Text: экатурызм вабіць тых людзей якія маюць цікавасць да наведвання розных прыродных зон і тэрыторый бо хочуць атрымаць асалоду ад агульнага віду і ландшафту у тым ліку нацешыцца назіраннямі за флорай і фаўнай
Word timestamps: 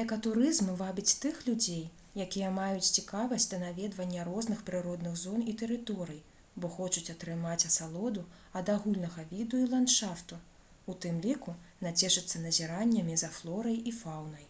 экатурызм 0.00 0.66
вабіць 0.82 1.16
тых 1.24 1.40
людзей 1.46 1.80
якія 2.24 2.50
маюць 2.58 2.90
цікавасць 2.98 3.46
да 3.54 3.58
наведвання 3.62 4.26
розных 4.28 4.62
прыродных 4.68 5.18
зон 5.24 5.42
і 5.54 5.56
тэрыторый 5.64 6.20
бо 6.66 6.70
хочуць 6.76 7.06
атрымаць 7.16 7.60
асалоду 7.72 8.24
ад 8.62 8.72
агульнага 8.78 9.26
віду 9.34 9.64
і 9.66 9.68
ландшафту 9.76 10.40
у 10.94 10.98
тым 11.08 11.20
ліку 11.28 11.58
нацешыцца 11.90 12.46
назіраннямі 12.48 13.20
за 13.26 13.34
флорай 13.42 13.84
і 13.92 13.96
фаўнай 14.02 14.46